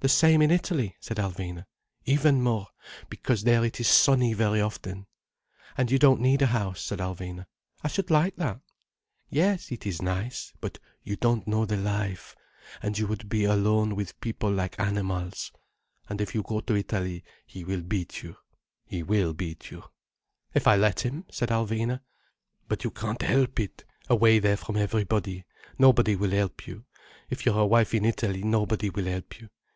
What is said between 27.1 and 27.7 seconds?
If you are a